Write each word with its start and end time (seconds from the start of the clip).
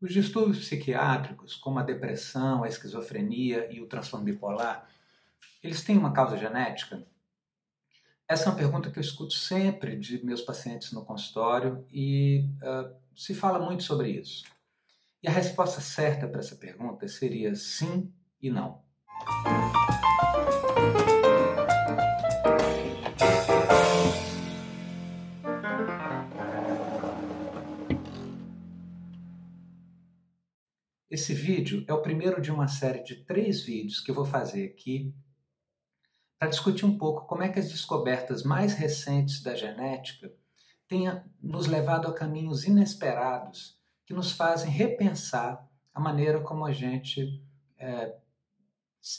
Os 0.00 0.14
distúrbios 0.14 0.60
psiquiátricos, 0.60 1.54
como 1.54 1.78
a 1.78 1.82
depressão, 1.82 2.64
a 2.64 2.68
esquizofrenia 2.68 3.70
e 3.70 3.82
o 3.82 3.86
transtorno 3.86 4.24
bipolar, 4.24 4.88
eles 5.62 5.84
têm 5.84 5.98
uma 5.98 6.12
causa 6.12 6.38
genética? 6.38 7.06
Essa 8.26 8.44
é 8.44 8.48
uma 8.48 8.56
pergunta 8.56 8.90
que 8.90 8.98
eu 8.98 9.02
escuto 9.02 9.34
sempre 9.34 9.98
de 9.98 10.24
meus 10.24 10.40
pacientes 10.40 10.92
no 10.92 11.04
consultório 11.04 11.84
e 11.92 12.48
uh, 12.62 12.94
se 13.14 13.34
fala 13.34 13.58
muito 13.58 13.82
sobre 13.82 14.08
isso. 14.08 14.44
E 15.22 15.28
a 15.28 15.32
resposta 15.32 15.82
certa 15.82 16.26
para 16.26 16.40
essa 16.40 16.56
pergunta 16.56 17.06
seria 17.06 17.54
sim 17.54 18.10
e 18.40 18.48
não. 18.48 18.82
Esse 31.10 31.34
vídeo 31.34 31.84
é 31.88 31.92
o 31.92 32.02
primeiro 32.02 32.40
de 32.40 32.52
uma 32.52 32.68
série 32.68 33.02
de 33.02 33.16
três 33.24 33.64
vídeos 33.64 33.98
que 33.98 34.12
eu 34.12 34.14
vou 34.14 34.24
fazer 34.24 34.66
aqui 34.66 35.12
para 36.38 36.48
discutir 36.48 36.86
um 36.86 36.96
pouco 36.96 37.26
como 37.26 37.42
é 37.42 37.48
que 37.48 37.58
as 37.58 37.68
descobertas 37.68 38.44
mais 38.44 38.74
recentes 38.74 39.42
da 39.42 39.56
genética 39.56 40.32
têm 40.86 41.06
nos 41.42 41.66
levado 41.66 42.06
a 42.06 42.14
caminhos 42.14 42.64
inesperados 42.64 43.76
que 44.06 44.14
nos 44.14 44.30
fazem 44.30 44.70
repensar 44.70 45.68
a 45.92 45.98
maneira 45.98 46.40
como 46.40 46.64
a 46.64 46.72
gente 46.72 47.44
é, 47.76 48.14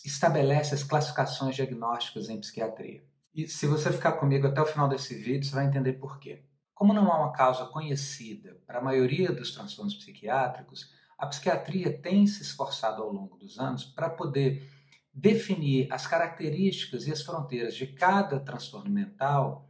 estabelece 0.05 0.73
as 0.73 0.83
classificações 0.83 1.57
diagnósticas 1.57 2.29
em 2.29 2.39
psiquiatria. 2.39 3.03
E 3.35 3.49
se 3.49 3.67
você 3.67 3.91
ficar 3.91 4.13
comigo 4.13 4.47
até 4.47 4.61
o 4.61 4.65
final 4.65 4.87
desse 4.87 5.13
vídeo, 5.15 5.43
você 5.43 5.55
vai 5.55 5.65
entender 5.65 5.93
por 5.93 6.19
quê. 6.19 6.45
Como 6.73 6.93
não 6.93 7.11
há 7.11 7.19
uma 7.19 7.33
causa 7.33 7.65
conhecida 7.65 8.57
para 8.65 8.79
a 8.79 8.83
maioria 8.83 9.31
dos 9.31 9.53
transtornos 9.53 9.95
psiquiátricos, 9.95 10.89
a 11.21 11.27
psiquiatria 11.27 11.95
tem 11.95 12.25
se 12.25 12.41
esforçado 12.41 13.03
ao 13.03 13.13
longo 13.13 13.37
dos 13.37 13.59
anos 13.59 13.85
para 13.85 14.09
poder 14.09 14.67
definir 15.13 15.87
as 15.93 16.07
características 16.07 17.05
e 17.05 17.11
as 17.11 17.21
fronteiras 17.21 17.75
de 17.75 17.85
cada 17.85 18.39
transtorno 18.39 18.89
mental 18.89 19.69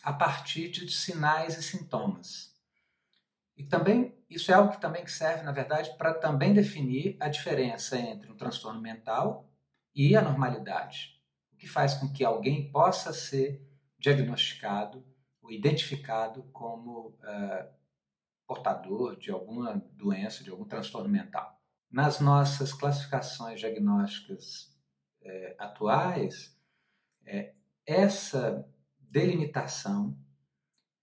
a 0.00 0.12
partir 0.12 0.70
de 0.70 0.88
sinais 0.92 1.58
e 1.58 1.62
sintomas. 1.62 2.52
E 3.56 3.64
também 3.64 4.16
isso 4.30 4.52
é 4.52 4.54
algo 4.54 4.70
que 4.70 4.80
também 4.80 5.04
serve, 5.08 5.42
na 5.42 5.50
verdade, 5.50 5.92
para 5.98 6.14
também 6.14 6.54
definir 6.54 7.16
a 7.18 7.28
diferença 7.28 7.98
entre 7.98 8.30
um 8.30 8.36
transtorno 8.36 8.80
mental 8.80 9.50
e 9.92 10.14
a 10.14 10.22
normalidade, 10.22 11.20
o 11.52 11.56
que 11.56 11.66
faz 11.66 11.94
com 11.94 12.12
que 12.12 12.24
alguém 12.24 12.70
possa 12.70 13.12
ser 13.12 13.60
diagnosticado 13.98 15.04
ou 15.42 15.50
identificado 15.50 16.44
como 16.52 17.08
uh, 17.08 17.81
portador 18.46 19.16
de 19.16 19.30
alguma 19.30 19.82
doença, 19.92 20.44
de 20.44 20.50
algum 20.50 20.64
transtorno 20.64 21.08
mental. 21.08 21.60
Nas 21.90 22.20
nossas 22.20 22.72
classificações 22.72 23.60
diagnósticas 23.60 24.74
é, 25.22 25.56
atuais, 25.58 26.56
é, 27.24 27.54
essa 27.86 28.66
delimitação 28.98 30.16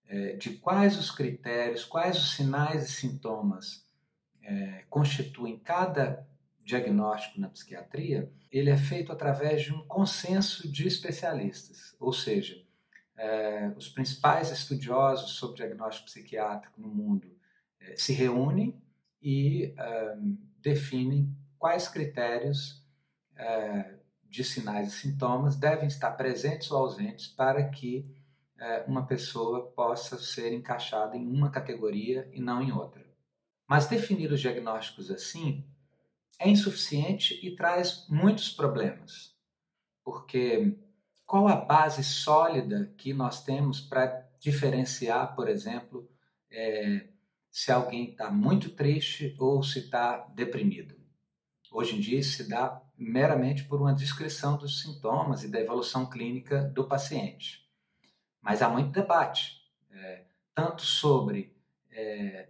é, 0.06 0.36
de 0.36 0.56
quais 0.58 0.98
os 0.98 1.10
critérios, 1.10 1.84
quais 1.84 2.16
os 2.16 2.32
sinais 2.32 2.88
e 2.88 2.92
sintomas 2.92 3.86
é, 4.42 4.84
constituem 4.90 5.58
cada 5.58 6.28
diagnóstico 6.64 7.40
na 7.40 7.48
psiquiatria, 7.48 8.32
ele 8.50 8.70
é 8.70 8.76
feito 8.76 9.12
através 9.12 9.62
de 9.62 9.72
um 9.72 9.86
consenso 9.86 10.70
de 10.70 10.86
especialistas, 10.86 11.94
ou 11.98 12.12
seja, 12.12 12.60
é, 13.20 13.70
os 13.76 13.86
principais 13.86 14.50
estudiosos 14.50 15.32
sobre 15.32 15.56
diagnóstico 15.56 16.06
psiquiátrico 16.06 16.80
no 16.80 16.88
mundo 16.88 17.30
é, 17.78 17.94
se 17.94 18.14
reúnem 18.14 18.82
e 19.20 19.74
um, 20.16 20.38
definem 20.58 21.36
quais 21.58 21.86
critérios 21.86 22.80
de 24.28 24.44
sinais 24.44 24.88
e 24.88 24.90
sintomas 24.90 25.56
devem 25.56 25.88
estar 25.88 26.10
presentes 26.10 26.70
ou 26.70 26.78
ausentes 26.78 27.28
para 27.28 27.66
que 27.70 28.06
uma 28.86 29.06
pessoa 29.06 29.70
possa 29.70 30.18
ser 30.18 30.52
encaixada 30.52 31.16
em 31.16 31.26
uma 31.26 31.50
categoria 31.50 32.28
e 32.30 32.38
não 32.38 32.62
em 32.62 32.70
outra. 32.70 33.02
Mas 33.66 33.86
definir 33.86 34.30
os 34.30 34.40
diagnósticos 34.40 35.10
assim 35.10 35.64
é 36.38 36.50
insuficiente 36.50 37.40
e 37.42 37.56
traz 37.56 38.06
muitos 38.10 38.50
problemas, 38.50 39.34
porque 40.04 40.76
qual 41.30 41.46
a 41.46 41.54
base 41.54 42.02
sólida 42.02 42.92
que 42.98 43.14
nós 43.14 43.44
temos 43.44 43.80
para 43.80 44.28
diferenciar, 44.40 45.32
por 45.36 45.48
exemplo, 45.48 46.10
é, 46.50 47.06
se 47.48 47.70
alguém 47.70 48.10
está 48.10 48.32
muito 48.32 48.70
triste 48.70 49.36
ou 49.38 49.62
se 49.62 49.78
está 49.78 50.26
deprimido. 50.34 50.96
Hoje 51.70 51.94
em 51.96 52.00
dia 52.00 52.20
se 52.20 52.48
dá 52.48 52.82
meramente 52.98 53.62
por 53.62 53.80
uma 53.80 53.94
descrição 53.94 54.56
dos 54.56 54.82
sintomas 54.82 55.44
e 55.44 55.48
da 55.48 55.60
evolução 55.60 56.04
clínica 56.10 56.64
do 56.64 56.88
paciente. 56.88 57.64
Mas 58.42 58.60
há 58.60 58.68
muito 58.68 58.90
debate, 58.90 59.62
é, 59.92 60.24
tanto 60.52 60.82
sobre 60.82 61.56
é, 61.92 62.48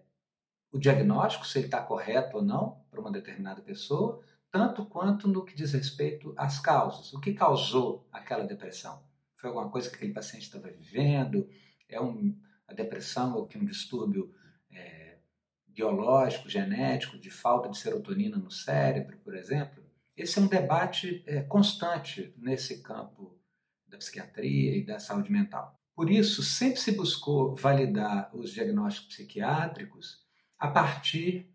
o 0.72 0.78
diagnóstico, 0.78 1.46
se 1.46 1.58
ele 1.58 1.66
está 1.66 1.82
correto 1.82 2.38
ou 2.38 2.42
não 2.42 2.82
para 2.90 2.98
uma 2.98 3.12
determinada 3.12 3.60
pessoa, 3.60 4.24
tanto 4.50 4.84
quanto 4.86 5.28
no 5.28 5.44
que 5.44 5.54
diz 5.54 5.72
respeito 5.72 6.34
às 6.36 6.58
causas. 6.58 7.12
O 7.12 7.20
que 7.20 7.32
causou 7.32 8.08
aquela 8.12 8.44
depressão? 8.44 9.02
Foi 9.36 9.48
alguma 9.48 9.70
coisa 9.70 9.88
que 9.88 9.96
aquele 9.96 10.12
paciente 10.12 10.42
estava 10.42 10.68
vivendo? 10.68 11.48
É 11.88 12.00
um, 12.00 12.36
a 12.66 12.74
depressão 12.74 13.36
ou 13.36 13.46
que 13.46 13.58
um 13.58 13.64
distúrbio 13.64 14.34
é, 14.70 15.18
biológico, 15.66 16.48
genético, 16.48 17.18
de 17.18 17.30
falta 17.30 17.68
de 17.68 17.78
serotonina 17.78 18.36
no 18.36 18.50
cérebro, 18.50 19.18
por 19.18 19.34
exemplo. 19.34 19.82
Esse 20.16 20.38
é 20.38 20.42
um 20.42 20.46
debate 20.46 21.22
é, 21.26 21.42
constante 21.42 22.34
nesse 22.36 22.82
campo 22.82 23.38
da 23.86 23.96
psiquiatria 23.96 24.76
e 24.76 24.84
da 24.84 24.98
saúde 24.98 25.32
mental. 25.32 25.80
Por 25.94 26.10
isso, 26.10 26.42
sempre 26.42 26.80
se 26.80 26.92
buscou 26.92 27.54
validar 27.54 28.30
os 28.34 28.52
diagnósticos 28.52 29.14
psiquiátricos 29.14 30.24
a 30.58 30.68
partir 30.68 31.50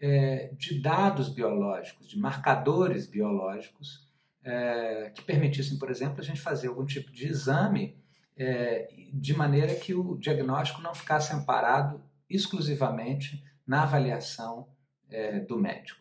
é, 0.00 0.52
de 0.56 0.80
dados 0.80 1.28
biológicos, 1.28 2.08
de 2.08 2.18
marcadores 2.18 3.06
biológicos, 3.06 4.08
é, 4.42 5.10
que 5.14 5.22
permitissem, 5.22 5.78
por 5.78 5.90
exemplo, 5.90 6.20
a 6.20 6.24
gente 6.24 6.40
fazer 6.40 6.68
algum 6.68 6.86
tipo 6.86 7.12
de 7.12 7.26
exame 7.26 7.96
é, 8.36 8.88
de 9.12 9.34
maneira 9.36 9.74
que 9.74 9.94
o 9.94 10.16
diagnóstico 10.16 10.80
não 10.80 10.94
ficasse 10.94 11.34
amparado 11.34 12.02
exclusivamente 12.28 13.44
na 13.66 13.82
avaliação 13.82 14.68
é, 15.10 15.40
do 15.40 15.58
médico. 15.58 16.00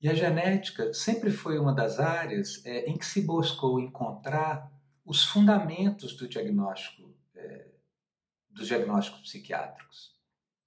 E 0.00 0.08
a 0.08 0.14
genética 0.14 0.92
sempre 0.92 1.30
foi 1.30 1.58
uma 1.58 1.72
das 1.72 1.98
áreas 1.98 2.64
é, 2.64 2.88
em 2.88 2.96
que 2.96 3.06
se 3.06 3.22
buscou 3.22 3.80
encontrar 3.80 4.70
os 5.04 5.24
fundamentos 5.24 6.14
do 6.14 6.28
diagnóstico, 6.28 7.10
é, 7.34 7.66
dos 8.50 8.66
diagnósticos 8.66 9.22
psiquiátricos. 9.22 10.14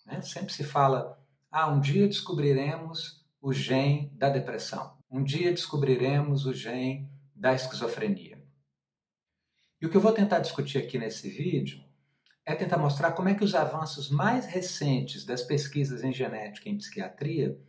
Né? 0.06 0.22
Sempre 0.22 0.52
se 0.52 0.64
fala, 0.64 1.21
ah, 1.52 1.70
um 1.70 1.80
dia 1.80 2.08
descobriremos 2.08 3.26
o 3.42 3.52
gene 3.52 4.10
da 4.16 4.30
depressão, 4.30 4.98
um 5.10 5.24
dia 5.24 5.52
descobriremos 5.52 6.46
o 6.46 6.54
gene 6.54 7.10
da 7.36 7.54
esquizofrenia. 7.54 8.42
E 9.82 9.86
o 9.86 9.90
que 9.90 9.98
eu 9.98 10.02
vou 10.02 10.14
tentar 10.14 10.40
discutir 10.40 10.78
aqui 10.78 10.98
nesse 10.98 11.30
vídeo 11.30 11.84
é 12.46 12.56
tentar 12.56 12.78
mostrar 12.78 13.12
como 13.12 13.30
é 13.30 13.36
que 13.36 13.44
os 13.44 13.54
avanços 13.54 14.10
mais 14.10 14.46
recentes 14.46 15.26
das 15.26 15.44
pesquisas 15.44 16.04
em 16.04 16.14
genética 16.14 16.70
e 16.70 16.72
em 16.72 16.78
psiquiatria 16.78 17.60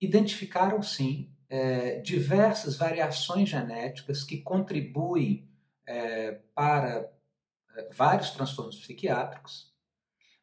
identificaram, 0.00 0.82
sim, 0.82 1.30
é, 1.48 2.00
diversas 2.00 2.76
variações 2.76 3.48
genéticas 3.48 4.24
que 4.24 4.42
contribuem 4.42 5.48
é, 5.86 6.32
para 6.54 7.10
é, 7.76 7.88
vários 7.92 8.30
transtornos 8.30 8.78
psiquiátricos, 8.80 9.72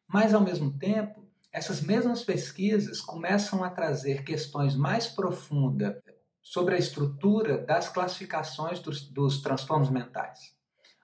mas, 0.06 0.32
ao 0.32 0.40
mesmo 0.40 0.76
tempo, 0.78 1.23
essas 1.54 1.80
mesmas 1.80 2.24
pesquisas 2.24 3.00
começam 3.00 3.62
a 3.62 3.70
trazer 3.70 4.24
questões 4.24 4.74
mais 4.74 5.06
profundas 5.06 6.02
sobre 6.42 6.74
a 6.74 6.78
estrutura 6.78 7.56
das 7.58 7.88
classificações 7.88 8.80
dos, 8.80 9.08
dos 9.08 9.40
transtornos 9.40 9.88
mentais. 9.88 10.52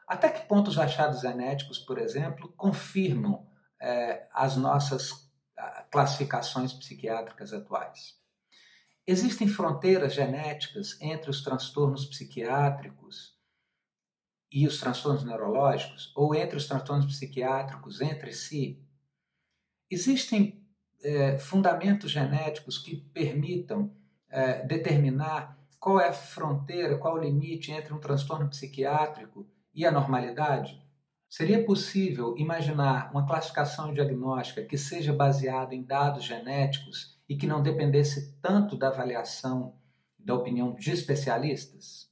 Até 0.09 0.29
que 0.29 0.49
ponto 0.49 0.69
os 0.69 0.77
achados 0.77 1.21
genéticos, 1.21 1.79
por 1.79 1.99
exemplo, 1.99 2.53
confirmam 2.57 3.49
é, 3.81 4.27
as 4.35 4.57
nossas 4.57 5.31
classificações 5.89 6.73
psiquiátricas 6.73 7.53
atuais? 7.53 8.19
Existem 9.07 9.47
fronteiras 9.47 10.15
genéticas 10.15 11.01
entre 11.01 11.31
os 11.31 11.45
transtornos 11.45 12.07
psiquiátricos 12.07 13.39
e 14.51 14.67
os 14.67 14.81
transtornos 14.81 15.23
neurológicos, 15.23 16.13
ou 16.17 16.35
entre 16.35 16.57
os 16.57 16.67
transtornos 16.67 17.07
psiquiátricos 17.07 18.01
entre 18.01 18.33
si? 18.33 18.85
Existem 19.91 20.65
é, 21.03 21.39
fundamentos 21.39 22.11
genéticos 22.11 22.79
que 22.79 22.97
permitam 22.97 23.93
é, 24.29 24.65
determinar 24.65 25.59
qual 25.81 25.99
é 25.99 26.09
a 26.09 26.13
fronteira, 26.13 26.99
qual 26.99 27.15
o 27.15 27.19
limite 27.19 27.73
entre 27.73 27.93
um 27.93 27.99
transtorno 27.99 28.49
psiquiátrico 28.49 29.49
e 29.75 29.87
a 29.87 29.91
normalidade? 29.91 30.81
Seria 31.29 31.65
possível 31.65 32.37
imaginar 32.37 33.11
uma 33.13 33.27
classificação 33.27 33.93
diagnóstica 33.93 34.65
que 34.65 34.77
seja 34.77 35.13
baseada 35.13 35.75
em 35.75 35.83
dados 35.83 36.25
genéticos 36.25 37.19
e 37.29 37.37
que 37.37 37.47
não 37.47 37.63
dependesse 37.63 38.37
tanto 38.43 38.77
da 38.77 38.89
avaliação 38.89 39.75
da 40.19 40.35
opinião 40.35 40.75
de 40.75 40.91
especialistas? 40.91 42.10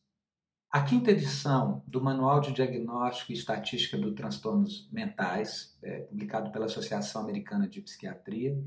A 0.71 0.83
quinta 0.83 1.11
edição 1.11 1.83
do 1.87 1.99
Manual 1.99 2.41
de 2.41 2.53
Diagnóstico 2.53 3.33
e 3.33 3.35
Estatística 3.35 3.97
dos 3.97 4.15
Transtornos 4.15 4.87
Mentais, 4.93 5.75
é, 5.83 6.01
publicado 6.01 6.53
pela 6.53 6.67
Associação 6.67 7.23
Americana 7.23 7.67
de 7.67 7.81
Psiquiatria, 7.81 8.63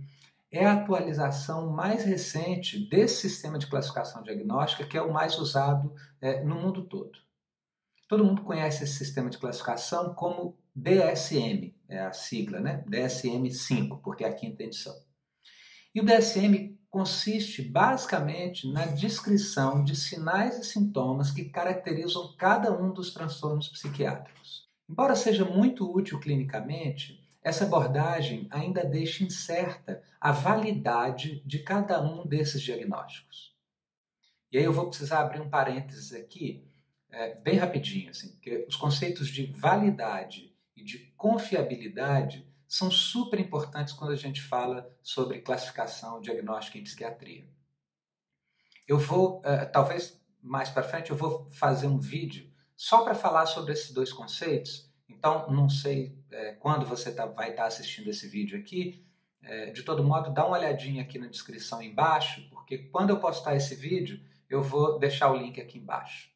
é 0.51 0.65
a 0.65 0.73
atualização 0.73 1.69
mais 1.69 2.03
recente 2.03 2.79
desse 2.89 3.29
sistema 3.29 3.59
de 3.59 3.67
classificação 3.67 4.23
diagnóstica, 4.23 4.83
que 4.83 4.97
é 4.97 5.01
o 5.01 5.13
mais 5.13 5.37
usado 5.37 5.93
é, 6.19 6.43
no 6.43 6.55
mundo 6.55 6.85
todo. 6.85 7.19
Todo 8.09 8.25
mundo 8.25 8.41
conhece 8.41 8.83
esse 8.83 8.95
sistema 8.95 9.29
de 9.29 9.37
classificação 9.37 10.15
como 10.15 10.57
DSM, 10.75 11.71
é 11.87 11.99
a 11.99 12.11
sigla, 12.11 12.59
né? 12.59 12.83
DSM-5, 12.89 14.01
porque 14.01 14.23
é 14.23 14.27
a 14.27 14.33
quinta 14.33 14.63
edição. 14.63 14.95
E 15.93 16.01
o 16.01 16.05
DSM 16.05 16.80
consiste 16.91 17.61
basicamente 17.61 18.69
na 18.69 18.85
descrição 18.85 19.81
de 19.81 19.95
sinais 19.95 20.59
e 20.59 20.65
sintomas 20.65 21.31
que 21.31 21.45
caracterizam 21.45 22.35
cada 22.37 22.69
um 22.69 22.91
dos 22.91 23.13
transtornos 23.13 23.69
psiquiátricos. 23.69 24.69
Embora 24.89 25.15
seja 25.15 25.45
muito 25.45 25.89
útil 25.89 26.19
clinicamente, 26.19 27.25
essa 27.41 27.63
abordagem 27.63 28.45
ainda 28.51 28.83
deixa 28.83 29.23
incerta 29.23 30.03
a 30.19 30.33
validade 30.33 31.41
de 31.45 31.59
cada 31.59 32.03
um 32.03 32.27
desses 32.27 32.61
diagnósticos. 32.61 33.55
E 34.51 34.57
aí 34.57 34.65
eu 34.65 34.73
vou 34.73 34.89
precisar 34.89 35.21
abrir 35.21 35.39
um 35.39 35.49
parênteses 35.49 36.13
aqui, 36.13 36.67
é, 37.09 37.35
bem 37.35 37.55
rapidinho, 37.55 38.09
assim, 38.09 38.33
porque 38.33 38.65
os 38.67 38.75
conceitos 38.75 39.29
de 39.29 39.45
validade 39.45 40.53
e 40.75 40.83
de 40.83 40.99
confiabilidade 41.15 42.45
são 42.71 42.89
super 42.89 43.37
importantes 43.37 43.93
quando 43.93 44.11
a 44.11 44.15
gente 44.15 44.41
fala 44.41 44.89
sobre 45.03 45.41
classificação 45.41 46.21
diagnóstica 46.21 46.77
em 46.77 46.83
psiquiatria. 46.83 47.45
Eu 48.87 48.97
vou, 48.97 49.39
uh, 49.39 49.69
talvez 49.73 50.17
mais 50.41 50.69
para 50.69 50.81
frente, 50.81 51.11
eu 51.11 51.17
vou 51.17 51.49
fazer 51.51 51.87
um 51.87 51.97
vídeo 51.97 52.49
só 52.73 53.03
para 53.03 53.13
falar 53.13 53.45
sobre 53.45 53.73
esses 53.73 53.91
dois 53.91 54.13
conceitos. 54.13 54.89
Então, 55.09 55.51
não 55.51 55.67
sei 55.67 56.17
uh, 56.31 56.57
quando 56.61 56.85
você 56.85 57.13
tá, 57.13 57.25
vai 57.25 57.49
estar 57.49 57.63
tá 57.63 57.67
assistindo 57.67 58.09
esse 58.09 58.25
vídeo 58.29 58.57
aqui. 58.57 59.05
Uh, 59.43 59.73
de 59.73 59.83
todo 59.83 60.01
modo, 60.01 60.33
dá 60.33 60.47
uma 60.47 60.57
olhadinha 60.57 61.01
aqui 61.01 61.19
na 61.19 61.27
descrição 61.27 61.81
embaixo, 61.81 62.47
porque 62.49 62.77
quando 62.77 63.09
eu 63.09 63.19
postar 63.19 63.53
esse 63.53 63.75
vídeo, 63.75 64.17
eu 64.49 64.63
vou 64.63 64.97
deixar 64.97 65.29
o 65.29 65.35
link 65.35 65.59
aqui 65.59 65.77
embaixo. 65.77 66.29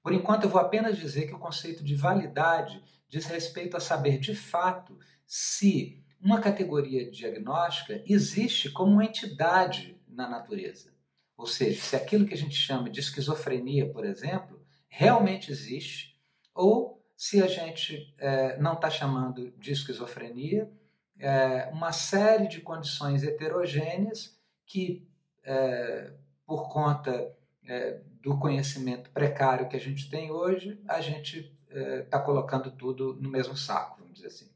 Por 0.00 0.12
enquanto, 0.12 0.44
eu 0.44 0.50
vou 0.50 0.60
apenas 0.60 0.96
dizer 0.96 1.26
que 1.26 1.34
o 1.34 1.38
conceito 1.40 1.82
de 1.82 1.96
validade 1.96 2.80
diz 3.08 3.26
respeito 3.26 3.76
a 3.76 3.80
saber 3.80 4.18
de 4.18 4.36
fato 4.36 4.96
se 5.26 6.02
uma 6.20 6.40
categoria 6.40 7.10
diagnóstica 7.10 8.02
existe 8.06 8.70
como 8.70 8.92
uma 8.92 9.04
entidade 9.04 10.00
na 10.08 10.28
natureza. 10.28 10.94
Ou 11.36 11.46
seja, 11.46 11.80
se 11.80 11.96
aquilo 11.96 12.26
que 12.26 12.34
a 12.34 12.38
gente 12.38 12.54
chama 12.54 12.88
de 12.88 13.00
esquizofrenia, 13.00 13.90
por 13.90 14.04
exemplo, 14.04 14.64
realmente 14.88 15.50
existe, 15.50 16.16
ou 16.54 17.04
se 17.16 17.42
a 17.42 17.46
gente 17.46 18.14
é, 18.18 18.56
não 18.58 18.74
está 18.74 18.88
chamando 18.88 19.50
de 19.58 19.72
esquizofrenia, 19.72 20.70
é, 21.18 21.68
uma 21.72 21.92
série 21.92 22.48
de 22.48 22.60
condições 22.60 23.22
heterogêneas 23.22 24.38
que, 24.66 25.06
é, 25.44 26.12
por 26.46 26.68
conta 26.72 27.34
é, 27.66 28.00
do 28.22 28.38
conhecimento 28.38 29.10
precário 29.10 29.68
que 29.68 29.76
a 29.76 29.80
gente 29.80 30.08
tem 30.08 30.30
hoje, 30.30 30.80
a 30.88 31.00
gente 31.00 31.52
está 31.68 32.18
é, 32.18 32.22
colocando 32.22 32.70
tudo 32.70 33.14
no 33.20 33.28
mesmo 33.28 33.56
saco, 33.56 34.00
vamos 34.00 34.14
dizer 34.14 34.28
assim. 34.28 34.53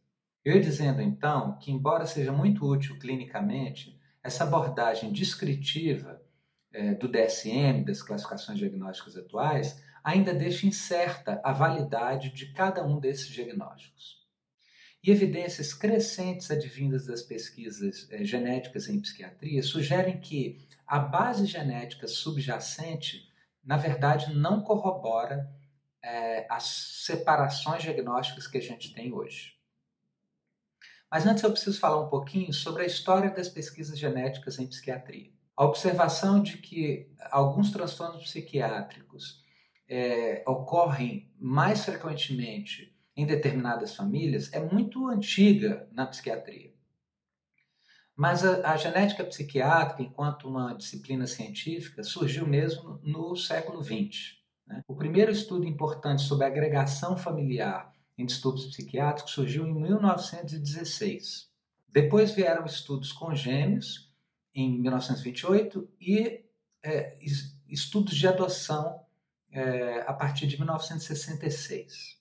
Eu 0.48 0.54
ia 0.54 0.62
dizendo 0.62 1.02
então 1.02 1.58
que, 1.58 1.70
embora 1.70 2.06
seja 2.06 2.32
muito 2.32 2.66
útil 2.66 2.98
clinicamente, 2.98 4.00
essa 4.24 4.44
abordagem 4.44 5.12
descritiva 5.12 6.22
é, 6.72 6.94
do 6.94 7.06
DSM, 7.06 7.84
das 7.84 8.02
classificações 8.02 8.58
diagnósticas 8.58 9.14
atuais, 9.18 9.78
ainda 10.02 10.32
deixa 10.32 10.66
incerta 10.66 11.38
a 11.44 11.52
validade 11.52 12.30
de 12.30 12.50
cada 12.54 12.82
um 12.82 12.98
desses 12.98 13.28
diagnósticos. 13.28 14.26
E 15.04 15.10
evidências 15.10 15.74
crescentes 15.74 16.50
advindas 16.50 17.04
das 17.04 17.20
pesquisas 17.20 18.10
é, 18.10 18.24
genéticas 18.24 18.88
em 18.88 18.98
psiquiatria 19.02 19.62
sugerem 19.62 20.18
que 20.18 20.66
a 20.86 20.98
base 20.98 21.44
genética 21.44 22.08
subjacente, 22.08 23.30
na 23.62 23.76
verdade, 23.76 24.34
não 24.34 24.62
corrobora 24.62 25.46
é, 26.02 26.46
as 26.50 27.04
separações 27.04 27.82
diagnósticas 27.82 28.46
que 28.46 28.56
a 28.56 28.62
gente 28.62 28.94
tem 28.94 29.12
hoje. 29.12 29.57
Mas 31.10 31.26
antes 31.26 31.42
eu 31.42 31.50
preciso 31.50 31.80
falar 31.80 32.00
um 32.00 32.08
pouquinho 32.08 32.52
sobre 32.52 32.82
a 32.82 32.86
história 32.86 33.30
das 33.30 33.48
pesquisas 33.48 33.98
genéticas 33.98 34.58
em 34.58 34.66
psiquiatria. 34.66 35.30
A 35.56 35.64
observação 35.64 36.42
de 36.42 36.58
que 36.58 37.10
alguns 37.30 37.72
transtornos 37.72 38.24
psiquiátricos 38.24 39.42
é, 39.88 40.44
ocorrem 40.46 41.32
mais 41.40 41.84
frequentemente 41.84 42.94
em 43.16 43.26
determinadas 43.26 43.96
famílias 43.96 44.52
é 44.52 44.60
muito 44.60 45.08
antiga 45.08 45.88
na 45.90 46.06
psiquiatria. 46.06 46.72
Mas 48.14 48.44
a, 48.44 48.72
a, 48.72 48.76
genética 48.76 49.24
psiquiátrica, 49.24 50.02
enquanto 50.02 50.48
uma 50.48 50.74
disciplina 50.74 51.26
científica, 51.26 52.02
surgiu 52.04 52.46
mesmo 52.46 53.00
no 53.02 53.34
século 53.34 53.82
XX. 53.82 54.36
Né? 54.66 54.82
O 54.86 54.94
primeiro 54.94 55.30
estudo 55.30 55.64
importante 55.64 56.22
sobre 56.22 56.44
agregação 56.44 57.16
familiar 57.16 57.92
em 58.18 58.26
distúrbios 58.26 58.66
psiquiátricos 58.66 59.32
surgiu 59.32 59.64
em 59.64 59.72
1916. 59.72 61.48
Depois 61.88 62.32
vieram 62.32 62.66
estudos 62.66 63.12
com 63.12 63.32
gêmeos, 63.34 64.12
em 64.52 64.80
1928, 64.80 65.88
e 66.00 66.44
é, 66.82 67.16
estudos 67.68 68.16
de 68.16 68.26
adoção 68.26 69.00
é, 69.52 70.00
a 70.00 70.12
partir 70.12 70.48
de 70.48 70.58
1966. 70.58 72.18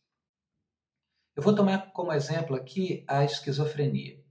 Eu 1.36 1.42
vou 1.42 1.56
tomar 1.56 1.92
como 1.92 2.14
exemplo 2.14 2.56
aqui 2.56 3.04
a 3.08 3.24
esquizofrenia. 3.24 4.24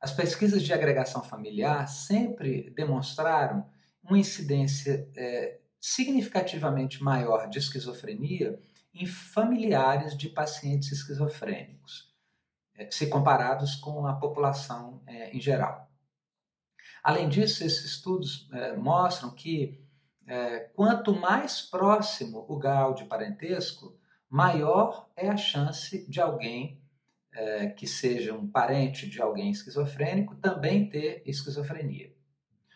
As 0.00 0.12
pesquisas 0.12 0.62
de 0.62 0.72
agregação 0.72 1.22
familiar 1.22 1.88
sempre 1.88 2.70
demonstraram 2.70 3.66
uma 4.02 4.18
incidência 4.18 5.08
é, 5.16 5.60
significativamente 5.80 7.02
maior 7.02 7.48
de 7.48 7.58
esquizofrenia 7.58 8.58
em 8.94 9.06
familiares 9.06 10.16
de 10.16 10.28
pacientes 10.28 10.92
esquizofrênicos, 10.92 12.14
é, 12.76 12.88
se 12.90 13.08
comparados 13.08 13.74
com 13.74 14.06
a 14.06 14.14
população 14.14 15.02
é, 15.06 15.36
em 15.36 15.40
geral. 15.40 15.90
Além 17.02 17.28
disso, 17.28 17.64
esses 17.64 17.84
estudos 17.84 18.48
é, 18.52 18.76
mostram 18.76 19.30
que 19.30 19.82
quanto 20.72 21.14
mais 21.14 21.60
próximo 21.60 22.46
o 22.48 22.58
grau 22.58 22.94
de 22.94 23.04
parentesco, 23.04 23.94
maior 24.26 25.10
é 25.14 25.28
a 25.28 25.36
chance 25.36 26.10
de 26.10 26.18
alguém 26.18 26.82
que 27.76 27.86
seja 27.86 28.32
um 28.32 28.50
parente 28.50 29.06
de 29.06 29.20
alguém 29.20 29.50
esquizofrênico 29.50 30.34
também 30.36 30.88
ter 30.88 31.22
esquizofrenia. 31.26 32.16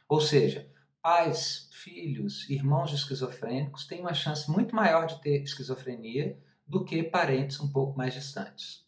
Ou 0.06 0.20
seja, 0.20 0.70
pais, 1.08 1.70
filhos, 1.72 2.50
irmãos 2.50 2.90
de 2.90 2.96
esquizofrênicos 2.96 3.86
têm 3.86 4.00
uma 4.02 4.12
chance 4.12 4.50
muito 4.50 4.76
maior 4.76 5.06
de 5.06 5.18
ter 5.22 5.42
esquizofrenia 5.42 6.38
do 6.66 6.84
que 6.84 7.02
parentes 7.02 7.58
um 7.60 7.72
pouco 7.72 7.96
mais 7.96 8.12
distantes. 8.12 8.86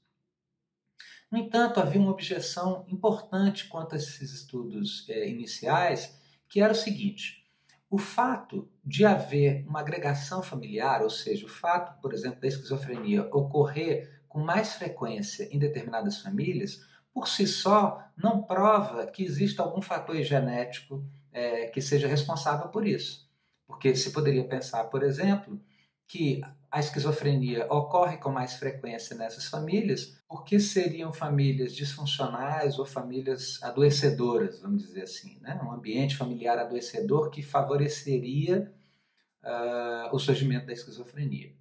No 1.30 1.38
entanto, 1.38 1.80
havia 1.80 1.98
uma 1.98 2.10
objeção 2.10 2.84
importante 2.88 3.68
quanto 3.68 3.94
a 3.94 3.96
esses 3.96 4.34
estudos 4.34 5.08
é, 5.08 5.30
iniciais, 5.30 6.14
que 6.46 6.60
era 6.60 6.74
o 6.74 6.76
seguinte: 6.76 7.42
o 7.88 7.96
fato 7.96 8.70
de 8.84 9.06
haver 9.06 9.64
uma 9.66 9.80
agregação 9.80 10.42
familiar, 10.42 11.00
ou 11.00 11.08
seja, 11.08 11.46
o 11.46 11.48
fato, 11.48 11.98
por 12.02 12.12
exemplo, 12.12 12.42
da 12.42 12.48
esquizofrenia 12.48 13.34
ocorrer 13.34 14.20
com 14.28 14.40
mais 14.40 14.74
frequência 14.74 15.48
em 15.50 15.58
determinadas 15.58 16.20
famílias, 16.20 16.84
por 17.14 17.26
si 17.28 17.46
só 17.46 18.04
não 18.14 18.42
prova 18.42 19.06
que 19.06 19.24
exista 19.24 19.62
algum 19.62 19.80
fator 19.80 20.22
genético 20.22 21.02
é, 21.32 21.66
que 21.66 21.80
seja 21.80 22.08
responsável 22.08 22.68
por 22.68 22.86
isso. 22.86 23.28
Porque 23.66 23.94
se 23.94 24.10
poderia 24.10 24.44
pensar, 24.44 24.84
por 24.84 25.02
exemplo, 25.02 25.60
que 26.06 26.40
a 26.70 26.80
esquizofrenia 26.80 27.66
ocorre 27.72 28.16
com 28.16 28.30
mais 28.30 28.54
frequência 28.54 29.16
nessas 29.16 29.46
famílias, 29.46 30.20
porque 30.28 30.60
seriam 30.60 31.12
famílias 31.12 31.74
disfuncionais 31.74 32.78
ou 32.78 32.86
famílias 32.86 33.60
adoecedoras, 33.62 34.60
vamos 34.60 34.82
dizer 34.82 35.02
assim, 35.02 35.38
né? 35.40 35.60
um 35.64 35.72
ambiente 35.72 36.16
familiar 36.16 36.58
adoecedor 36.58 37.30
que 37.30 37.42
favoreceria 37.42 38.72
uh, 39.42 40.14
o 40.14 40.18
surgimento 40.18 40.66
da 40.66 40.72
esquizofrenia. 40.72 41.52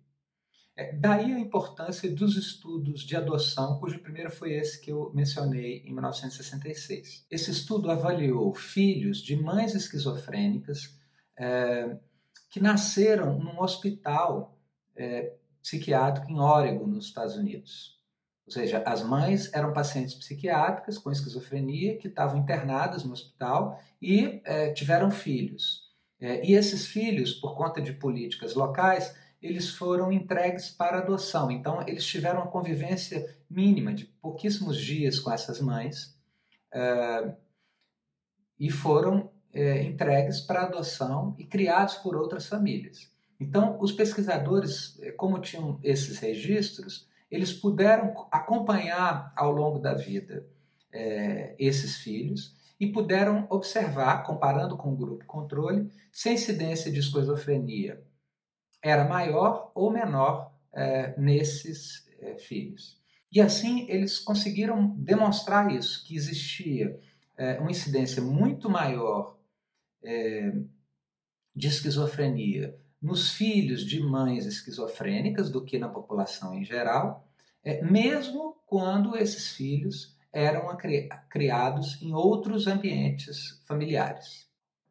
É, 0.80 0.94
daí 0.94 1.34
a 1.34 1.40
importância 1.40 2.10
dos 2.10 2.38
estudos 2.38 3.02
de 3.02 3.14
adoção, 3.14 3.78
cujo 3.82 4.00
primeiro 4.00 4.32
foi 4.32 4.54
esse 4.54 4.80
que 4.80 4.90
eu 4.90 5.12
mencionei 5.14 5.84
em 5.86 5.92
1966. 5.92 7.26
Esse 7.30 7.52
estudo 7.52 7.92
avaliou 7.92 8.54
filhos 8.54 9.18
de 9.18 9.36
mães 9.36 9.76
esquizofrênicas 9.76 10.98
é, 11.38 11.98
que 12.50 12.62
nasceram 12.62 13.38
num 13.38 13.60
hospital 13.60 14.58
é, 14.96 15.34
psiquiátrico 15.62 16.32
em 16.32 16.40
Oregon, 16.40 16.88
nos 16.88 17.08
Estados 17.08 17.36
Unidos. 17.36 18.00
Ou 18.48 18.54
seja, 18.54 18.82
as 18.86 19.04
mães 19.04 19.54
eram 19.54 19.74
pacientes 19.74 20.16
psiquiátricas 20.16 20.98
com 20.98 21.12
esquizofrenia 21.12 21.98
que 21.98 22.08
estavam 22.08 22.40
internadas 22.40 23.04
no 23.04 23.12
hospital 23.12 23.78
e 24.02 24.42
é, 24.46 24.72
tiveram 24.72 25.12
filhos. 25.12 25.90
É, 26.22 26.46
e 26.46 26.54
esses 26.54 26.88
filhos, 26.88 27.34
por 27.34 27.54
conta 27.58 27.82
de 27.82 27.92
políticas 27.92 28.56
locais, 28.56 29.14
eles 29.42 29.70
foram 29.70 30.12
entregues 30.12 30.70
para 30.70 31.00
adoção. 31.00 31.50
Então, 31.50 31.82
eles 31.88 32.06
tiveram 32.06 32.42
uma 32.42 32.52
convivência 32.52 33.38
mínima 33.50 33.94
de 33.94 34.06
pouquíssimos 34.06 34.78
dias 34.78 35.20
com 35.20 35.32
essas 35.32 35.62
mães 35.62 36.16
é, 36.74 37.36
e 38.60 38.70
foram 38.70 39.32
é, 39.54 39.84
entregues 39.84 40.42
para 40.42 40.64
adoção 40.64 41.36
e 41.38 41.46
criados 41.46 41.96
por 41.96 42.16
outras 42.16 42.48
famílias. 42.48 43.12
Então, 43.40 43.78
os 43.80 43.92
pesquisadores, 43.92 45.00
é, 45.02 45.12
como 45.12 45.40
tinham 45.40 45.80
esses 45.82 46.20
registros, 46.20 47.08
eles 47.32 47.54
puderam 47.54 48.28
acompanhar 48.32 49.32
ao 49.36 49.52
longo 49.52 49.80
da 49.80 49.94
vida 49.94 50.46
é, 50.92 51.56
esses 51.58 51.98
filhos 51.98 52.58
e 52.80 52.88
puderam 52.88 53.46
observar, 53.50 54.24
comparando 54.24 54.76
com 54.78 54.94
o 54.94 54.98
grupo 54.98 55.26
controle, 55.26 55.90
se 56.12 56.30
a 56.30 56.34
incidência 56.34 56.92
de 56.92 57.00
esquizofrenia 57.00 58.04
era 58.82 59.06
maior 59.06 59.72
ou 59.76 59.92
menor 59.92 60.52
é, 60.74 61.20
nesses 61.20 62.08
é, 62.20 62.38
filhos. 62.38 63.00
E 63.32 63.40
assim 63.40 63.86
eles 63.90 64.20
conseguiram 64.20 64.96
demonstrar 64.98 65.72
isso, 65.72 66.04
que 66.06 66.16
existia 66.16 67.00
é, 67.38 67.60
uma 67.60 67.72
incidência 67.72 68.22
muito 68.22 68.70
maior 68.70 69.38
é, 70.04 70.54
de 71.56 71.68
esquizofrenia 71.68 72.78
nos 73.02 73.32
filhos 73.32 73.86
de 73.86 74.02
mães 74.02 74.46
esquizofrênicas 74.46 75.50
do 75.50 75.64
que 75.64 75.78
na 75.78 75.88
população 75.88 76.54
em 76.54 76.66
geral, 76.66 77.28
é, 77.64 77.82
mesmo 77.82 78.58
quando 78.66 79.16
esses 79.16 79.50
filhos 79.50 80.18
eram 80.32 80.76
criados 81.30 82.02
em 82.02 82.14
outros 82.14 82.68
ambientes 82.68 83.62
familiares. 83.66 84.49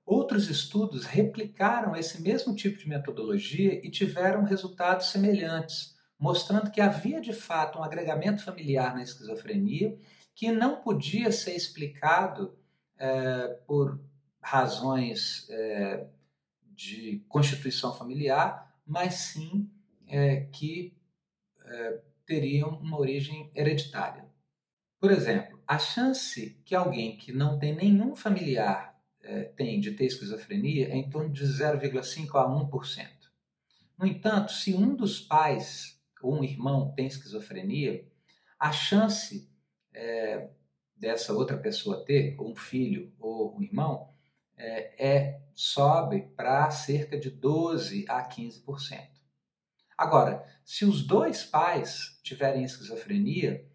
Outros 0.09 0.49
estudos 0.49 1.05
replicaram 1.05 1.95
esse 1.95 2.23
mesmo 2.23 2.57
tipo 2.57 2.79
de 2.79 2.88
metodologia 2.88 3.75
e 3.87 3.91
tiveram 3.91 4.43
resultados 4.43 5.11
semelhantes, 5.11 5.99
mostrando 6.19 6.71
que 6.71 6.81
havia 6.81 7.21
de 7.21 7.35
fato 7.35 7.79
um 7.79 7.85
agregamento 7.85 8.43
familiar 8.43 8.95
na 8.95 9.03
esquizofrenia 9.03 9.99
que 10.35 10.50
não 10.50 10.81
podia 10.81 11.31
ser 11.31 11.55
explicado 11.55 12.57
é, 12.97 13.49
por 13.67 14.00
razões 14.41 15.47
é, 15.50 16.07
de 16.75 17.23
constituição 17.29 17.95
familiar, 17.95 18.75
mas 18.87 19.12
sim 19.12 19.71
é, 20.07 20.47
que 20.47 20.97
teriam 22.25 22.79
uma 22.79 22.99
origem 22.99 23.50
hereditária. 23.55 24.25
Por 24.99 25.11
exemplo, 25.11 25.62
a 25.67 25.79
chance 25.79 26.59
que 26.65 26.75
alguém 26.75 27.15
que 27.15 27.31
não 27.31 27.59
tem 27.59 27.77
nenhum 27.77 28.17
familiar 28.17 28.88
é, 29.28 29.44
tem 29.44 29.78
de 29.78 29.90
ter 29.90 30.06
esquizofrenia 30.06 30.88
é 30.88 30.97
em 30.97 31.11
torno 31.11 31.30
de 31.30 31.44
0,5 31.44 32.35
a 32.35 32.49
1%. 32.49 33.08
No 33.99 34.06
entanto, 34.06 34.52
se 34.52 34.73
um 34.73 34.97
dos 34.97 35.20
pais 35.20 36.00
ou 36.23 36.38
um 36.38 36.42
irmão 36.42 36.94
tem 36.97 37.06
esquizofrenia, 37.06 38.11
a 38.58 38.73
chance 38.73 39.47
é, 39.92 40.49
dessa 40.97 41.35
outra 41.35 41.58
pessoa 41.58 42.04
ter, 42.04 42.37
ou 42.38 42.52
um 42.52 42.56
filho 42.56 43.12
ou 43.18 43.54
um 43.54 43.62
irmão, 43.62 44.08
é, 44.56 45.06
é 45.06 45.42
sobe 45.54 46.23
para 46.35 46.70
cerca 46.70 47.18
de 47.18 47.30
12 47.30 48.06
a 48.08 48.26
15%. 48.26 49.08
Agora, 49.97 50.42
se 50.64 50.87
os 50.87 51.06
dois 51.06 51.44
pais 51.44 52.18
tiverem 52.23 52.64
esquizofrenia, 52.64 53.68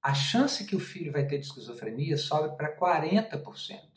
a 0.00 0.14
chance 0.14 0.64
que 0.64 0.76
o 0.76 0.80
filho 0.80 1.10
vai 1.10 1.26
ter 1.26 1.38
de 1.38 1.46
esquizofrenia 1.46 2.16
sobe 2.16 2.56
para 2.56 2.76
40%. 2.76 3.93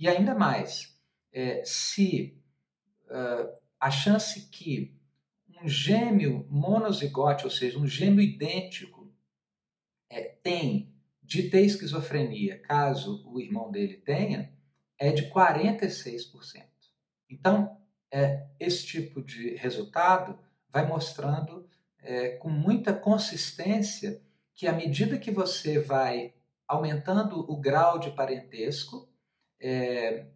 E 0.00 0.08
ainda 0.08 0.34
mais, 0.34 0.98
é, 1.30 1.62
se 1.62 2.42
uh, 3.04 3.54
a 3.78 3.90
chance 3.90 4.48
que 4.48 4.98
um 5.62 5.68
gêmeo 5.68 6.46
monozigote, 6.48 7.44
ou 7.44 7.50
seja, 7.50 7.78
um 7.78 7.86
gêmeo 7.86 8.22
idêntico, 8.22 9.12
é, 10.08 10.22
tem 10.42 10.90
de 11.22 11.50
ter 11.50 11.60
esquizofrenia, 11.60 12.58
caso 12.62 13.22
o 13.28 13.38
irmão 13.38 13.70
dele 13.70 13.98
tenha, 13.98 14.50
é 14.98 15.12
de 15.12 15.30
46%. 15.30 16.64
Então, 17.28 17.78
é, 18.10 18.48
esse 18.58 18.86
tipo 18.86 19.22
de 19.22 19.54
resultado 19.56 20.38
vai 20.70 20.86
mostrando 20.86 21.68
é, 21.98 22.36
com 22.36 22.48
muita 22.48 22.94
consistência 22.94 24.22
que 24.54 24.66
à 24.66 24.72
medida 24.72 25.18
que 25.18 25.30
você 25.30 25.78
vai 25.78 26.32
aumentando 26.66 27.40
o 27.52 27.60
grau 27.60 27.98
de 27.98 28.10
parentesco, 28.12 29.09
é, 29.60 30.26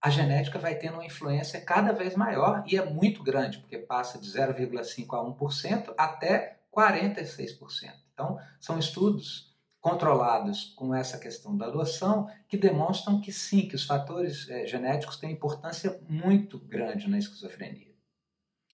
a 0.00 0.10
genética 0.10 0.58
vai 0.58 0.76
tendo 0.76 0.94
uma 0.94 1.04
influência 1.04 1.60
cada 1.60 1.92
vez 1.92 2.14
maior 2.14 2.62
e 2.66 2.76
é 2.76 2.84
muito 2.84 3.22
grande, 3.22 3.58
porque 3.58 3.78
passa 3.78 4.18
de 4.18 4.26
0,5% 4.28 5.06
a 5.12 5.24
1% 5.24 5.94
até 5.96 6.60
46%. 6.74 7.92
Então, 8.14 8.38
são 8.60 8.78
estudos 8.78 9.48
controlados 9.80 10.72
com 10.76 10.94
essa 10.94 11.18
questão 11.18 11.56
da 11.56 11.66
adoção 11.66 12.28
que 12.48 12.56
demonstram 12.56 13.20
que 13.20 13.32
sim, 13.32 13.68
que 13.68 13.76
os 13.76 13.84
fatores 13.84 14.48
é, 14.48 14.66
genéticos 14.66 15.16
têm 15.16 15.32
importância 15.32 16.00
muito 16.08 16.58
grande 16.58 17.08
na 17.08 17.18
esquizofrenia. 17.18 17.94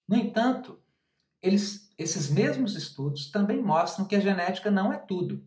No 0.09 0.17
entanto, 0.17 0.81
eles, 1.43 1.91
esses 1.99 2.31
mesmos 2.31 2.75
estudos 2.75 3.31
também 3.31 3.63
mostram 3.63 4.07
que 4.07 4.17
a 4.17 4.21
genética 4.21 4.71
não 4.71 4.93
é 4.93 4.99
tudo. 4.99 5.45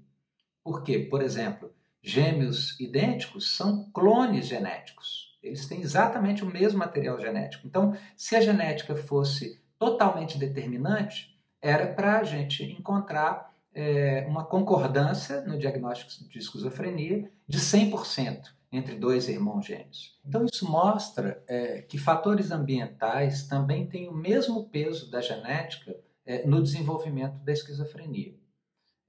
Por 0.64 0.84
quê? 0.84 1.00
Por 1.00 1.22
exemplo, 1.22 1.74
gêmeos 2.02 2.80
idênticos 2.80 3.56
são 3.56 3.90
clones 3.92 4.48
genéticos. 4.48 5.38
Eles 5.42 5.66
têm 5.68 5.82
exatamente 5.82 6.44
o 6.44 6.48
mesmo 6.48 6.80
material 6.80 7.20
genético. 7.20 7.68
Então, 7.68 7.96
se 8.16 8.36
a 8.36 8.42
genética 8.42 8.96
fosse 8.96 9.62
totalmente 9.78 10.38
determinante, 10.38 11.38
era 11.62 11.94
para 11.94 12.20
a 12.20 12.24
gente 12.24 12.64
encontrar 12.64 13.54
é, 13.74 14.26
uma 14.28 14.44
concordância 14.44 15.42
no 15.42 15.58
diagnóstico 15.58 16.30
de 16.30 16.40
esquizofrenia 16.40 17.32
de 17.48 17.60
100% 17.60 18.58
entre 18.72 18.96
dois 18.96 19.30
irmãos 19.30 19.66
gêmeos. 19.66 20.20
Então, 20.26 20.46
isso 20.52 20.70
mostra 20.70 21.42
é, 21.48 21.82
que 21.82 21.98
fatores 21.98 22.52
ambientais 22.52 23.48
também 23.48 23.88
têm 23.88 24.10
o 24.10 24.14
mesmo 24.14 24.68
peso 24.70 25.10
da 25.10 25.22
genética 25.22 25.96
é, 26.26 26.46
no 26.46 26.62
desenvolvimento 26.62 27.36
da 27.44 27.54
esquizofrenia. 27.54 28.36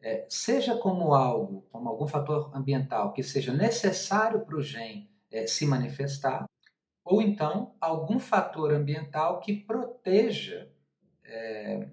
É, 0.00 0.26
seja 0.28 0.76
como 0.76 1.12
algo, 1.12 1.62
como 1.72 1.88
algum 1.88 2.06
fator 2.06 2.50
ambiental 2.54 3.12
que 3.12 3.22
seja 3.22 3.52
necessário 3.52 4.40
para 4.44 4.56
o 4.56 4.62
gene 4.62 5.10
é, 5.30 5.46
se 5.46 5.66
manifestar, 5.66 6.46
ou 7.04 7.20
então 7.20 7.74
algum 7.80 8.18
fator 8.18 8.72
ambiental 8.72 9.40
que 9.40 9.52
proteja 9.54 10.70
é, 11.24 11.88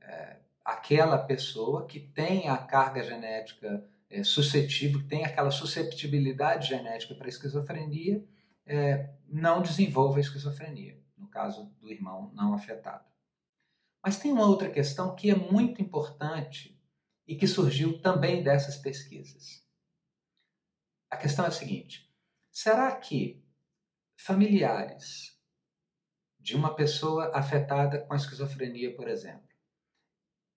é, 0.00 0.36
aquela 0.64 1.18
pessoa 1.18 1.86
que 1.86 2.00
tem 2.00 2.48
a 2.48 2.56
carga 2.56 3.02
genética 3.02 3.84
é, 4.08 4.22
suscetível, 4.22 5.00
que 5.00 5.06
tem 5.06 5.24
aquela 5.24 5.50
susceptibilidade 5.50 6.68
genética 6.68 7.14
para 7.14 7.26
a 7.26 7.28
esquizofrenia, 7.28 8.24
é, 8.64 9.10
não 9.28 9.62
desenvolva 9.62 10.18
a 10.18 10.20
esquizofrenia, 10.20 10.98
no 11.16 11.28
caso 11.28 11.70
do 11.80 11.90
irmão 11.90 12.30
não 12.34 12.54
afetado. 12.54 13.04
Mas 14.02 14.18
tem 14.18 14.32
uma 14.32 14.46
outra 14.46 14.70
questão 14.70 15.14
que 15.14 15.30
é 15.30 15.34
muito 15.34 15.82
importante 15.82 16.75
e 17.26 17.36
que 17.36 17.46
surgiu 17.46 18.00
também 18.00 18.42
dessas 18.42 18.76
pesquisas. 18.76 19.64
A 21.10 21.16
questão 21.16 21.44
é 21.44 21.48
a 21.48 21.52
seguinte: 21.52 22.10
será 22.50 22.94
que 22.96 23.44
familiares 24.16 25.36
de 26.38 26.54
uma 26.54 26.74
pessoa 26.74 27.32
afetada 27.34 27.98
com 28.06 28.12
a 28.12 28.16
esquizofrenia, 28.16 28.94
por 28.94 29.08
exemplo, 29.08 29.48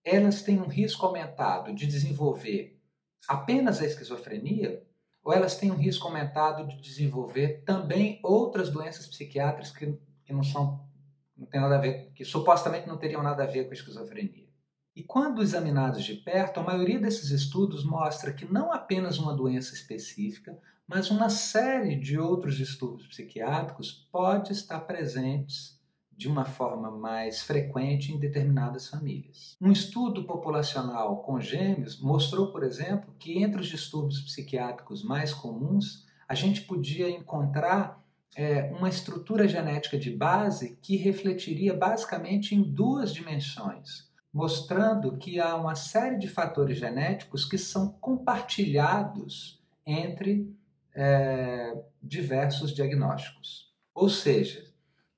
elas 0.04 0.42
têm 0.42 0.60
um 0.60 0.68
risco 0.68 1.04
aumentado 1.04 1.74
de 1.74 1.86
desenvolver 1.86 2.80
apenas 3.28 3.80
a 3.80 3.86
esquizofrenia, 3.86 4.86
ou 5.22 5.32
elas 5.32 5.56
têm 5.56 5.70
um 5.70 5.76
risco 5.76 6.06
aumentado 6.06 6.66
de 6.66 6.80
desenvolver 6.80 7.62
também 7.64 8.18
outras 8.22 8.70
doenças 8.70 9.06
psiquiátricas 9.06 9.70
que, 9.70 9.92
que 10.24 10.32
não 10.32 10.42
são 10.42 10.88
não 11.36 11.46
tem 11.46 11.60
nada 11.60 11.76
a 11.76 11.80
ver, 11.80 12.12
que 12.12 12.22
supostamente 12.22 12.86
não 12.86 12.98
teriam 12.98 13.22
nada 13.22 13.44
a 13.44 13.46
ver 13.46 13.64
com 13.64 13.70
a 13.70 13.74
esquizofrenia. 13.74 14.49
E 14.94 15.02
quando 15.02 15.42
examinados 15.42 16.04
de 16.04 16.14
perto, 16.14 16.60
a 16.60 16.62
maioria 16.62 16.98
desses 16.98 17.30
estudos 17.30 17.84
mostra 17.84 18.32
que 18.32 18.50
não 18.50 18.72
apenas 18.72 19.18
uma 19.18 19.34
doença 19.34 19.74
específica, 19.74 20.58
mas 20.86 21.10
uma 21.10 21.30
série 21.30 21.94
de 21.94 22.18
outros 22.18 22.56
distúrbios 22.56 23.06
psiquiátricos 23.06 24.08
pode 24.10 24.52
estar 24.52 24.80
presentes 24.80 25.78
de 26.20 26.28
uma 26.28 26.44
forma 26.44 26.90
mais 26.90 27.42
frequente 27.42 28.12
em 28.12 28.18
determinadas 28.18 28.88
famílias. 28.88 29.56
Um 29.58 29.72
estudo 29.72 30.24
populacional 30.24 31.22
com 31.22 31.40
gêmeos 31.40 31.98
mostrou, 31.98 32.52
por 32.52 32.62
exemplo, 32.62 33.14
que 33.18 33.42
entre 33.42 33.60
os 33.60 33.68
distúrbios 33.68 34.20
psiquiátricos 34.20 35.02
mais 35.02 35.32
comuns, 35.32 36.04
a 36.28 36.34
gente 36.34 36.62
podia 36.62 37.08
encontrar 37.08 38.04
é, 38.36 38.64
uma 38.76 38.88
estrutura 38.88 39.48
genética 39.48 39.96
de 39.96 40.10
base 40.10 40.76
que 40.82 40.96
refletiria 40.96 41.72
basicamente 41.72 42.54
em 42.54 42.62
duas 42.62 43.14
dimensões. 43.14 44.09
Mostrando 44.32 45.16
que 45.18 45.40
há 45.40 45.56
uma 45.56 45.74
série 45.74 46.16
de 46.16 46.28
fatores 46.28 46.78
genéticos 46.78 47.44
que 47.44 47.58
são 47.58 47.92
compartilhados 47.94 49.60
entre 49.84 50.54
é, 50.94 51.82
diversos 52.02 52.72
diagnósticos. 52.72 53.74
Ou 53.94 54.08
seja, 54.08 54.64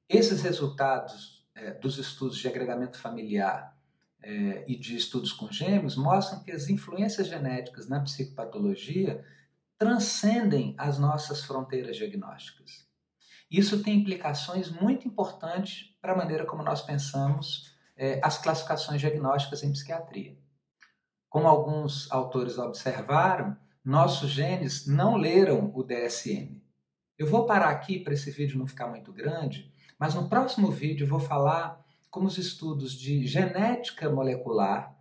esses 0.09 0.42
resultados 0.42 1.47
é, 1.54 1.73
dos 1.73 1.99
estudos 1.99 2.38
de 2.38 2.49
agregamento 2.49 2.99
familiar 2.99 3.76
é, 4.23 4.64
e 4.66 4.76
de 4.78 4.97
estudos 4.97 5.33
com 5.33 5.50
gêmeos 5.50 5.97
mostram 5.97 6.42
que 6.42 6.52
as 6.52 6.69
influências 6.69 7.26
genéticas 7.26 7.88
na 7.88 8.00
psicopatologia 8.00 9.25
transcendem 9.78 10.75
as 10.78 10.99
nossas 10.99 11.42
fronteiras 11.45 11.97
diagnósticas. 11.97 12.87
Isso 13.50 13.83
tem 13.83 13.99
implicações 13.99 14.71
muito 14.71 15.07
importantes 15.07 15.95
para 16.00 16.12
a 16.12 16.16
maneira 16.16 16.47
como 16.47 16.62
nós 16.62 16.81
pensamos 16.81 17.72
é, 17.96 18.20
as 18.22 18.38
classificações 18.38 19.00
diagnósticas 19.00 19.62
em 19.62 19.72
psiquiatria. 19.72 20.37
Como 21.28 21.49
alguns 21.49 22.11
autores 22.11 22.58
observaram, 22.58 23.56
nossos 23.84 24.30
genes 24.30 24.87
não 24.87 25.16
leram 25.16 25.72
o 25.75 25.82
DSM. 25.82 26.62
Eu 27.18 27.26
vou 27.26 27.46
parar 27.46 27.70
aqui 27.70 27.99
para 27.99 28.14
esse 28.14 28.30
vídeo 28.30 28.58
não 28.58 28.66
ficar 28.66 28.87
muito 28.87 29.12
grande, 29.12 29.72
mas 29.99 30.14
no 30.14 30.28
próximo 30.28 30.70
vídeo 30.70 31.04
eu 31.04 31.08
vou 31.08 31.20
falar 31.20 31.82
como 32.11 32.26
os 32.26 32.37
estudos 32.37 32.92
de 32.92 33.26
genética 33.26 34.11
molecular, 34.11 34.94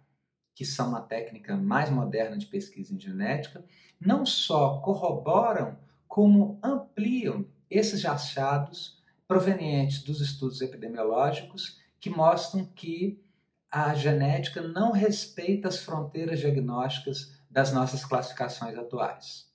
que 0.56 0.64
são 0.64 0.90
uma 0.90 1.02
técnica 1.02 1.58
mais 1.58 1.90
moderna 1.90 2.38
de 2.38 2.46
pesquisa 2.46 2.94
em 2.94 3.00
genética, 3.00 3.66
não 4.00 4.26
só 4.26 4.80
corroboram, 4.80 5.78
como 6.08 6.60
ampliam 6.64 7.46
esses 7.70 8.06
achados 8.06 9.02
provenientes 9.28 10.04
dos 10.04 10.22
estudos 10.22 10.62
epidemiológicos 10.62 11.81
que 12.02 12.10
mostram 12.10 12.66
que 12.66 13.24
a 13.72 13.94
genética 13.94 14.62
não 14.62 14.92
respeita 14.92 15.70
as 15.70 15.78
fronteiras 15.78 16.40
diagnósticas 16.40 17.40
das 17.50 17.72
nossas 17.72 18.04
classificações 18.04 18.78
atuais. 18.78 19.50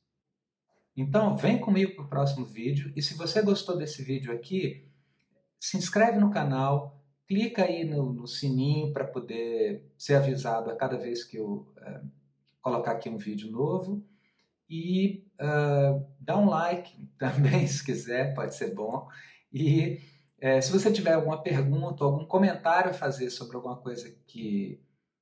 Então, 0.97 1.37
vem 1.37 1.59
comigo 1.59 1.95
para 1.97 2.05
o 2.05 2.09
próximo 2.09 2.47
vídeo 2.47 2.91
e 2.97 3.03
se 3.03 3.15
você 3.15 3.43
gostou 3.43 3.77
desse 3.77 4.03
vídeo 4.03 4.33
aqui, 4.33 4.89
se 5.61 5.77
inscreve 5.77 6.19
no 6.19 6.31
canal, 6.31 7.05
clica 7.27 7.65
aí 7.65 7.85
no, 7.85 8.13
no 8.13 8.27
sininho 8.27 8.93
para 8.93 9.05
poder 9.05 9.93
ser 9.99 10.15
avisado 10.15 10.71
a 10.71 10.77
cada 10.77 10.97
vez 10.97 11.25
que 11.25 11.37
eu 11.37 11.71
é, 11.77 12.01
colocar 12.63 12.93
aqui 12.93 13.11
um 13.11 13.19
vídeo 13.19 13.51
novo 13.51 14.03
e 14.69 15.27
uh, 15.41 16.07
dá 16.19 16.37
um 16.39 16.49
like 16.49 16.97
também, 17.19 17.67
se 17.69 17.85
quiser, 17.85 18.35
pode 18.35 18.55
ser 18.55 18.75
bom. 18.75 19.09
E 19.53 20.01
é, 20.39 20.61
se 20.61 20.71
você 20.71 20.93
tiver 20.93 21.15
alguma 21.15 21.43
pergunta 21.43 22.05
ou 22.05 22.13
algum 22.13 22.27
comentário 22.27 22.91
a 22.91 22.95
fazer 22.95 23.31
sobre 23.31 23.57
alguma 23.57 23.77
coisa 23.77 24.15
que, 24.27 24.79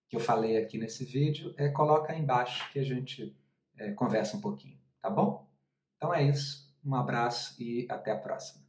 que 0.08 0.16
eu 0.16 0.20
falei 0.20 0.56
aqui 0.56 0.76
nesse 0.76 1.04
vídeo, 1.04 1.54
é, 1.56 1.68
coloca 1.68 2.12
aí 2.12 2.20
embaixo 2.20 2.70
que 2.72 2.80
a 2.80 2.84
gente 2.84 3.36
é, 3.78 3.92
conversa 3.92 4.36
um 4.36 4.40
pouquinho, 4.40 4.78
tá 5.00 5.08
bom? 5.08 5.48
Então 5.96 6.12
é 6.12 6.22
isso, 6.22 6.74
um 6.84 6.94
abraço 6.94 7.54
e 7.62 7.86
até 7.88 8.10
a 8.10 8.18
próxima. 8.18 8.64